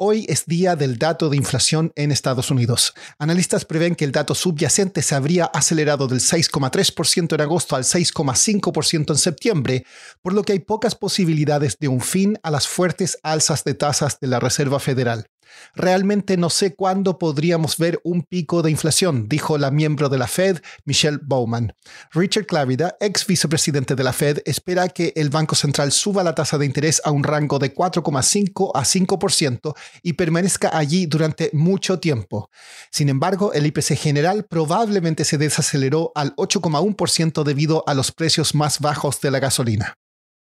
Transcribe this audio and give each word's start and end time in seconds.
Hoy 0.00 0.26
es 0.28 0.46
día 0.46 0.76
del 0.76 0.96
dato 0.96 1.28
de 1.28 1.36
inflación 1.36 1.90
en 1.96 2.12
Estados 2.12 2.52
Unidos. 2.52 2.94
Analistas 3.18 3.64
prevén 3.64 3.96
que 3.96 4.04
el 4.04 4.12
dato 4.12 4.36
subyacente 4.36 5.02
se 5.02 5.16
habría 5.16 5.46
acelerado 5.46 6.06
del 6.06 6.20
6,3% 6.20 7.34
en 7.34 7.40
agosto 7.40 7.74
al 7.74 7.82
6,5% 7.82 9.10
en 9.10 9.18
septiembre, 9.18 9.84
por 10.22 10.34
lo 10.34 10.44
que 10.44 10.52
hay 10.52 10.60
pocas 10.60 10.94
posibilidades 10.94 11.78
de 11.80 11.88
un 11.88 12.00
fin 12.00 12.38
a 12.44 12.52
las 12.52 12.68
fuertes 12.68 13.18
alzas 13.24 13.64
de 13.64 13.74
tasas 13.74 14.20
de 14.20 14.28
la 14.28 14.38
Reserva 14.38 14.78
Federal. 14.78 15.26
Realmente 15.74 16.36
no 16.36 16.50
sé 16.50 16.74
cuándo 16.74 17.18
podríamos 17.18 17.76
ver 17.76 18.00
un 18.04 18.22
pico 18.22 18.62
de 18.62 18.70
inflación, 18.70 19.28
dijo 19.28 19.58
la 19.58 19.70
miembro 19.70 20.08
de 20.08 20.18
la 20.18 20.26
Fed, 20.26 20.60
Michelle 20.84 21.18
Bowman. 21.22 21.74
Richard 22.12 22.46
Clavida, 22.46 22.96
ex 23.00 23.26
vicepresidente 23.26 23.94
de 23.94 24.04
la 24.04 24.12
Fed, 24.12 24.38
espera 24.44 24.88
que 24.88 25.12
el 25.16 25.30
Banco 25.30 25.54
Central 25.54 25.92
suba 25.92 26.24
la 26.24 26.34
tasa 26.34 26.58
de 26.58 26.66
interés 26.66 27.00
a 27.04 27.10
un 27.10 27.24
rango 27.24 27.58
de 27.58 27.74
4,5 27.74 28.72
a 28.74 28.82
5% 28.82 29.74
y 30.02 30.14
permanezca 30.14 30.76
allí 30.76 31.06
durante 31.06 31.50
mucho 31.52 31.98
tiempo. 31.98 32.50
Sin 32.90 33.08
embargo, 33.08 33.52
el 33.52 33.66
IPC 33.66 33.96
general 33.96 34.46
probablemente 34.48 35.24
se 35.24 35.38
desaceleró 35.38 36.12
al 36.14 36.34
8,1% 36.36 37.44
debido 37.44 37.84
a 37.86 37.94
los 37.94 38.12
precios 38.12 38.54
más 38.54 38.80
bajos 38.80 39.20
de 39.20 39.30
la 39.30 39.38
gasolina. 39.38 39.94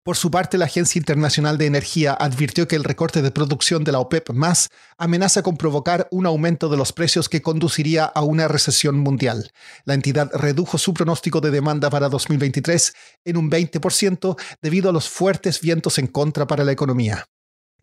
Por 0.05 0.19
su 0.19 0.31
parte, 0.31 0.59
la 0.59 0.67
Agencia 0.67 0.99
Internacional 0.99 1.57
de 1.57 1.65
Energía 1.65 2.13
advirtió 2.13 2.69
que 2.69 2.77
el 2.77 2.85
recorte 2.85 3.23
de 3.23 3.31
producción 3.31 3.85
de 3.85 3.93
la 3.93 4.01
OPEP 4.01 4.33
más 4.33 4.69
amenaza 4.99 5.43
con 5.43 5.57
provocar 5.57 6.09
un 6.11 6.27
aumento 6.27 6.69
de 6.69 6.77
los 6.77 6.93
precios 6.93 7.31
que 7.31 7.41
conduciría 7.41 8.05
a 8.05 8.21
una 8.21 8.47
recesión 8.47 8.99
mundial. 8.99 9.51
La 9.87 9.95
entidad 9.95 10.31
redujo 10.35 10.77
su 10.77 10.93
pronóstico 10.93 11.41
de 11.41 11.51
demanda 11.51 11.89
para 11.89 12.11
2023 12.11 12.93
en 13.25 13.39
un 13.39 13.51
20% 13.51 14.39
debido 14.61 14.91
a 14.91 14.93
los 14.93 15.09
fuertes 15.09 15.63
vientos 15.63 15.97
en 15.97 16.09
contra 16.09 16.47
para 16.47 16.65
la 16.65 16.73
economía. 16.73 17.27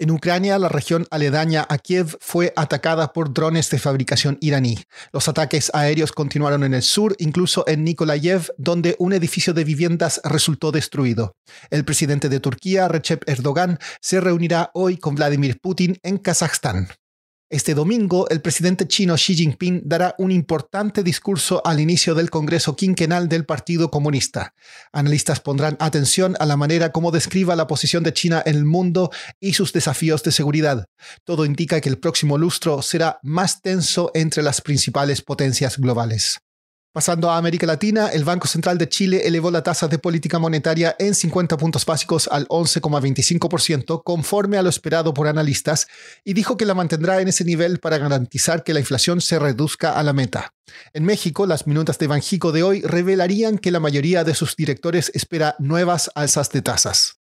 En 0.01 0.09
Ucrania, 0.09 0.57
la 0.57 0.67
región 0.67 1.05
aledaña 1.11 1.63
a 1.69 1.77
Kiev 1.77 2.17
fue 2.21 2.53
atacada 2.55 3.13
por 3.13 3.35
drones 3.35 3.69
de 3.69 3.77
fabricación 3.77 4.39
iraní. 4.41 4.79
Los 5.13 5.27
ataques 5.27 5.69
aéreos 5.75 6.11
continuaron 6.11 6.63
en 6.63 6.73
el 6.73 6.81
sur, 6.81 7.15
incluso 7.19 7.63
en 7.67 7.83
Nikolayev, 7.83 8.51
donde 8.57 8.95
un 8.97 9.13
edificio 9.13 9.53
de 9.53 9.63
viviendas 9.63 10.19
resultó 10.23 10.71
destruido. 10.71 11.35
El 11.69 11.85
presidente 11.85 12.29
de 12.29 12.39
Turquía, 12.39 12.87
Recep 12.87 13.29
Erdogan, 13.29 13.77
se 14.01 14.19
reunirá 14.19 14.71
hoy 14.73 14.97
con 14.97 15.13
Vladimir 15.13 15.59
Putin 15.61 15.99
en 16.01 16.17
Kazajstán. 16.17 16.87
Este 17.51 17.73
domingo, 17.73 18.29
el 18.29 18.39
presidente 18.39 18.87
chino 18.87 19.15
Xi 19.15 19.35
Jinping 19.35 19.81
dará 19.83 20.15
un 20.19 20.31
importante 20.31 21.03
discurso 21.03 21.61
al 21.65 21.81
inicio 21.81 22.15
del 22.15 22.29
Congreso 22.29 22.77
quinquenal 22.77 23.27
del 23.27 23.43
Partido 23.43 23.91
Comunista. 23.91 24.55
Analistas 24.93 25.41
pondrán 25.41 25.75
atención 25.81 26.37
a 26.39 26.45
la 26.45 26.55
manera 26.55 26.93
como 26.93 27.11
describa 27.11 27.57
la 27.57 27.67
posición 27.67 28.03
de 28.03 28.13
China 28.13 28.41
en 28.45 28.55
el 28.55 28.63
mundo 28.63 29.11
y 29.41 29.51
sus 29.51 29.73
desafíos 29.73 30.23
de 30.23 30.31
seguridad. 30.31 30.85
Todo 31.25 31.43
indica 31.43 31.81
que 31.81 31.89
el 31.89 31.99
próximo 31.99 32.37
lustro 32.37 32.81
será 32.81 33.19
más 33.21 33.61
tenso 33.61 34.11
entre 34.13 34.43
las 34.43 34.61
principales 34.61 35.21
potencias 35.21 35.77
globales. 35.77 36.39
Pasando 36.93 37.31
a 37.31 37.37
América 37.37 37.65
Latina, 37.65 38.09
el 38.09 38.25
Banco 38.25 38.49
Central 38.49 38.77
de 38.77 38.89
Chile 38.89 39.21
elevó 39.23 39.49
la 39.49 39.63
tasa 39.63 39.87
de 39.87 39.97
política 39.97 40.39
monetaria 40.39 40.93
en 40.99 41.15
50 41.15 41.55
puntos 41.55 41.85
básicos 41.85 42.27
al 42.29 42.49
11,25%, 42.49 44.03
conforme 44.03 44.57
a 44.57 44.61
lo 44.61 44.67
esperado 44.67 45.13
por 45.13 45.29
analistas, 45.29 45.87
y 46.25 46.33
dijo 46.33 46.57
que 46.57 46.65
la 46.65 46.73
mantendrá 46.73 47.21
en 47.21 47.29
ese 47.29 47.45
nivel 47.45 47.79
para 47.79 47.97
garantizar 47.97 48.65
que 48.65 48.73
la 48.73 48.81
inflación 48.81 49.21
se 49.21 49.39
reduzca 49.39 49.93
a 49.93 50.03
la 50.03 50.11
meta. 50.11 50.53
En 50.91 51.05
México, 51.05 51.45
las 51.45 51.65
minutas 51.65 51.97
de 51.97 52.07
Banjico 52.07 52.51
de 52.51 52.63
hoy 52.63 52.81
revelarían 52.81 53.57
que 53.57 53.71
la 53.71 53.79
mayoría 53.79 54.25
de 54.25 54.35
sus 54.35 54.57
directores 54.57 55.11
espera 55.13 55.55
nuevas 55.59 56.11
alzas 56.13 56.49
de 56.49 56.61
tasas. 56.61 57.20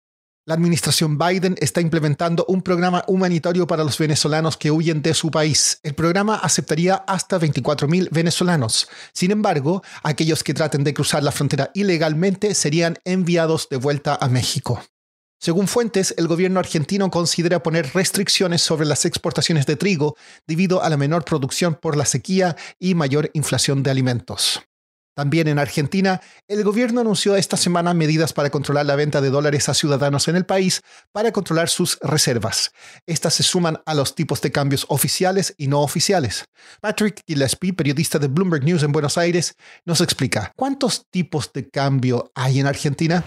La 0.50 0.54
administración 0.54 1.16
Biden 1.16 1.54
está 1.60 1.80
implementando 1.80 2.44
un 2.48 2.60
programa 2.60 3.04
humanitario 3.06 3.68
para 3.68 3.84
los 3.84 3.96
venezolanos 3.96 4.56
que 4.56 4.72
huyen 4.72 5.00
de 5.00 5.14
su 5.14 5.30
país. 5.30 5.78
El 5.84 5.94
programa 5.94 6.34
aceptaría 6.34 6.96
hasta 7.06 7.38
24.000 7.38 8.08
venezolanos. 8.10 8.88
Sin 9.12 9.30
embargo, 9.30 9.84
aquellos 10.02 10.42
que 10.42 10.52
traten 10.52 10.82
de 10.82 10.92
cruzar 10.92 11.22
la 11.22 11.30
frontera 11.30 11.70
ilegalmente 11.72 12.56
serían 12.56 12.98
enviados 13.04 13.68
de 13.70 13.76
vuelta 13.76 14.18
a 14.20 14.28
México. 14.28 14.82
Según 15.38 15.68
fuentes, 15.68 16.16
el 16.18 16.26
gobierno 16.26 16.58
argentino 16.58 17.12
considera 17.12 17.62
poner 17.62 17.88
restricciones 17.94 18.60
sobre 18.60 18.86
las 18.86 19.04
exportaciones 19.04 19.66
de 19.66 19.76
trigo 19.76 20.16
debido 20.48 20.82
a 20.82 20.90
la 20.90 20.96
menor 20.96 21.24
producción 21.24 21.76
por 21.76 21.96
la 21.96 22.06
sequía 22.06 22.56
y 22.80 22.96
mayor 22.96 23.30
inflación 23.34 23.84
de 23.84 23.92
alimentos. 23.92 24.60
También 25.14 25.48
en 25.48 25.58
Argentina, 25.58 26.20
el 26.48 26.62
gobierno 26.62 27.00
anunció 27.00 27.36
esta 27.36 27.56
semana 27.56 27.94
medidas 27.94 28.32
para 28.32 28.50
controlar 28.50 28.86
la 28.86 28.96
venta 28.96 29.20
de 29.20 29.30
dólares 29.30 29.68
a 29.68 29.74
ciudadanos 29.74 30.28
en 30.28 30.36
el 30.36 30.46
país 30.46 30.82
para 31.12 31.32
controlar 31.32 31.68
sus 31.68 31.98
reservas. 32.00 32.72
Estas 33.06 33.34
se 33.34 33.42
suman 33.42 33.78
a 33.86 33.94
los 33.94 34.14
tipos 34.14 34.40
de 34.40 34.52
cambios 34.52 34.86
oficiales 34.88 35.54
y 35.58 35.66
no 35.66 35.80
oficiales. 35.80 36.44
Patrick 36.80 37.22
Gillespie, 37.26 37.72
periodista 37.72 38.18
de 38.18 38.28
Bloomberg 38.28 38.64
News 38.64 38.82
en 38.82 38.92
Buenos 38.92 39.18
Aires, 39.18 39.54
nos 39.84 40.00
explica 40.00 40.52
cuántos 40.56 41.06
tipos 41.10 41.52
de 41.52 41.68
cambio 41.68 42.30
hay 42.34 42.60
en 42.60 42.66
Argentina. 42.66 43.24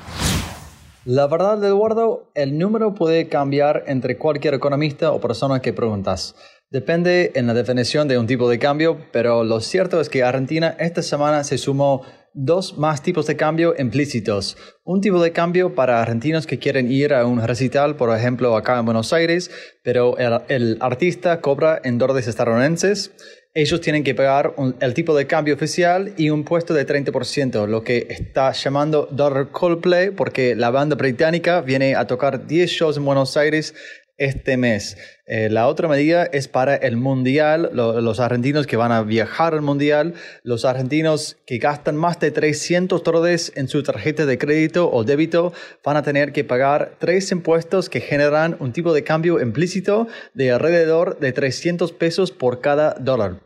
La 1.06 1.28
verdad, 1.28 1.62
Eduardo, 1.62 2.32
el 2.34 2.58
número 2.58 2.94
puede 2.94 3.28
cambiar 3.28 3.84
entre 3.88 4.18
cualquier 4.18 4.54
economista 4.54 5.12
o 5.12 5.20
persona 5.20 5.62
que 5.62 5.74
preguntas. 5.74 6.34
Depende 6.74 7.34
en 7.36 7.46
la 7.46 7.54
definición 7.54 8.08
de 8.08 8.18
un 8.18 8.26
tipo 8.26 8.50
de 8.50 8.58
cambio, 8.58 8.98
pero 9.12 9.44
lo 9.44 9.60
cierto 9.60 10.02
es 10.02 10.10
que 10.10 10.24
Argentina 10.24 10.76
esta 10.80 11.04
semana 11.04 11.44
se 11.44 11.60
sumó 11.60 12.02
dos 12.34 12.80
más 12.80 13.04
tipos 13.04 13.28
de 13.28 13.36
cambio 13.36 13.76
implícitos. 13.78 14.58
Un 14.84 15.00
tipo 15.00 15.22
de 15.22 15.32
cambio 15.32 15.76
para 15.76 16.02
argentinos 16.02 16.48
que 16.48 16.58
quieren 16.58 16.92
ir 16.92 17.14
a 17.14 17.28
un 17.28 17.40
recital, 17.44 17.96
por 17.96 18.10
ejemplo, 18.18 18.58
acá 18.58 18.80
en 18.80 18.86
Buenos 18.86 19.14
Aires, 19.14 19.52
pero 19.84 20.18
el, 20.18 20.78
artista 20.80 21.42
cobra 21.42 21.80
en 21.84 22.00
dólares 22.00 22.28
estadounidenses. 22.28 23.12
Ellos 23.54 23.80
tienen 23.82 24.04
que 24.04 24.16
pagar 24.16 24.56
el 24.80 24.96
tipo 24.96 25.16
de 25.16 25.28
cambio 25.28 25.54
oficial 25.54 26.16
y 26.18 26.32
un 26.32 26.44
puesto 26.44 26.74
de 26.74 26.88
30%, 26.88 27.68
lo 27.68 27.84
que 27.84 28.08
está 28.10 28.52
llamando 28.52 29.08
Dollar 29.12 29.50
Coldplay, 29.52 30.10
porque 30.10 30.56
la 30.56 30.72
banda 30.72 30.96
británica 30.96 31.62
viene 31.62 31.96
a 31.96 32.08
tocar 32.08 32.48
10 32.48 32.68
shows 32.68 32.98
en 32.98 33.06
Buenos 33.06 33.38
Aires 33.38 33.76
este 34.24 34.58
mes. 34.58 34.98
Eh, 35.26 35.50
la 35.50 35.68
otra 35.68 35.88
medida 35.88 36.24
es 36.24 36.48
para 36.48 36.76
el 36.76 36.98
Mundial, 36.98 37.72
los 37.74 38.20
argentinos 38.20 38.68
que 38.68 38.78
van 38.78 38.92
a 38.92 39.04
viajar 39.04 39.54
al 39.54 39.62
Mundial, 39.62 40.14
los 40.44 40.66
argentinos 40.66 41.38
que 41.46 41.58
gastan 41.58 41.96
más 41.96 42.20
de 42.20 42.32
300 42.32 43.04
dólares 43.04 43.52
en 43.56 43.68
su 43.68 43.84
tarjeta 43.84 44.26
de 44.26 44.38
crédito 44.38 44.90
o 44.92 45.04
débito 45.04 45.54
van 45.84 45.98
a 45.98 46.04
tener 46.04 46.32
que 46.32 46.44
pagar 46.44 46.96
tres 47.00 47.32
impuestos 47.32 47.90
que 47.90 48.00
generan 48.00 48.56
un 48.60 48.72
tipo 48.72 48.94
de 48.94 49.04
cambio 49.04 49.42
implícito 49.42 50.08
de 50.34 50.52
alrededor 50.52 51.20
de 51.20 51.34
300 51.34 51.92
pesos 51.92 52.32
por 52.32 52.62
cada 52.62 52.94
dólar. 52.94 53.42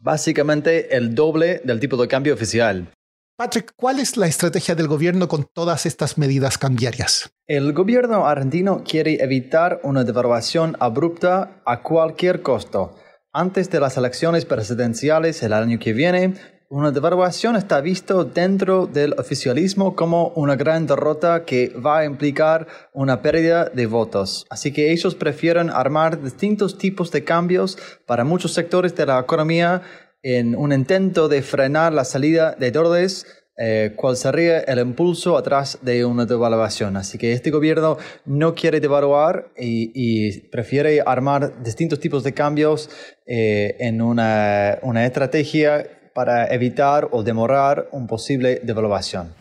Básicamente 0.00 0.96
el 0.96 1.14
doble 1.14 1.60
del 1.64 1.80
tipo 1.80 1.96
de 1.96 2.08
cambio 2.08 2.34
oficial. 2.34 2.92
Patrick, 3.38 3.72
¿cuál 3.76 4.00
es 4.00 4.16
la 4.16 4.26
estrategia 4.26 4.74
del 4.74 4.88
gobierno 4.88 5.28
con 5.28 5.44
todas 5.44 5.86
estas 5.86 6.18
medidas 6.18 6.58
cambiarias? 6.58 7.30
El 7.46 7.72
gobierno 7.72 8.26
argentino 8.26 8.82
quiere 8.82 9.22
evitar 9.22 9.78
una 9.84 10.02
devaluación 10.02 10.76
abrupta 10.80 11.62
a 11.64 11.84
cualquier 11.84 12.42
costo. 12.42 12.96
Antes 13.32 13.70
de 13.70 13.78
las 13.78 13.96
elecciones 13.96 14.44
presidenciales 14.44 15.40
el 15.44 15.52
año 15.52 15.78
que 15.78 15.92
viene, 15.92 16.34
una 16.68 16.90
devaluación 16.90 17.54
está 17.54 17.80
visto 17.80 18.24
dentro 18.24 18.88
del 18.88 19.12
oficialismo 19.12 19.94
como 19.94 20.32
una 20.34 20.56
gran 20.56 20.88
derrota 20.88 21.44
que 21.44 21.68
va 21.68 22.00
a 22.00 22.06
implicar 22.06 22.66
una 22.92 23.22
pérdida 23.22 23.66
de 23.66 23.86
votos. 23.86 24.46
Así 24.50 24.72
que 24.72 24.90
ellos 24.90 25.14
prefieren 25.14 25.70
armar 25.70 26.20
distintos 26.20 26.76
tipos 26.76 27.12
de 27.12 27.22
cambios 27.22 27.78
para 28.04 28.24
muchos 28.24 28.52
sectores 28.52 28.96
de 28.96 29.06
la 29.06 29.20
economía 29.20 29.82
en 30.22 30.56
un 30.56 30.72
intento 30.72 31.28
de 31.28 31.42
frenar 31.42 31.92
la 31.92 32.04
salida 32.04 32.56
de 32.58 32.70
dólares 32.70 33.26
eh, 33.60 33.94
cuál 33.96 34.16
sería 34.16 34.60
el 34.60 34.78
impulso 34.78 35.36
atrás 35.36 35.78
de 35.82 36.04
una 36.04 36.24
devaluación. 36.26 36.96
Así 36.96 37.18
que 37.18 37.32
este 37.32 37.50
gobierno 37.50 37.98
no 38.24 38.54
quiere 38.54 38.78
devaluar 38.78 39.52
y, 39.56 40.48
prefiere 40.50 41.00
armar 41.04 41.60
distintos 41.62 41.98
tipos 41.98 42.22
de 42.22 42.32
cambios 42.32 42.88
eh, 43.26 43.76
en 43.80 44.00
una, 44.00 44.78
una 44.82 45.04
estrategia 45.04 46.10
para 46.14 46.46
evitar 46.54 47.08
o 47.10 47.24
demorar 47.24 47.88
un 47.90 48.06
posible 48.06 48.60
devaluación. 48.62 49.34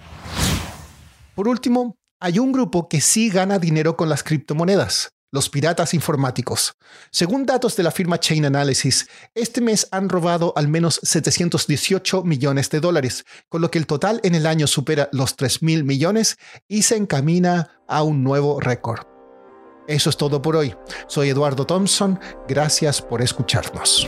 Por 1.35 1.47
último, 1.47 1.95
hay 2.19 2.39
un 2.39 2.51
grupo 2.51 2.89
que 2.89 3.01
sí 3.01 3.29
gana 3.29 3.59
dinero 3.59 3.95
con 3.95 4.09
las 4.09 4.23
criptomonedas 4.23 5.16
los 5.31 5.49
piratas 5.49 5.93
informáticos. 5.93 6.75
Según 7.11 7.45
datos 7.45 7.75
de 7.75 7.83
la 7.83 7.91
firma 7.91 8.19
Chain 8.19 8.45
Analysis, 8.45 9.07
este 9.35 9.61
mes 9.61 9.87
han 9.91 10.09
robado 10.09 10.53
al 10.55 10.67
menos 10.67 10.99
718 11.03 12.23
millones 12.23 12.69
de 12.69 12.79
dólares, 12.79 13.25
con 13.49 13.61
lo 13.61 13.71
que 13.71 13.79
el 13.79 13.87
total 13.87 14.19
en 14.23 14.35
el 14.35 14.45
año 14.45 14.67
supera 14.67 15.09
los 15.11 15.35
3 15.35 15.63
mil 15.63 15.83
millones 15.83 16.37
y 16.67 16.83
se 16.83 16.95
encamina 16.95 17.81
a 17.87 18.03
un 18.03 18.23
nuevo 18.23 18.59
récord. 18.59 19.05
Eso 19.87 20.09
es 20.09 20.17
todo 20.17 20.41
por 20.41 20.55
hoy. 20.55 20.75
Soy 21.07 21.29
Eduardo 21.29 21.65
Thompson. 21.65 22.19
Gracias 22.47 23.01
por 23.01 23.21
escucharnos. 23.21 24.07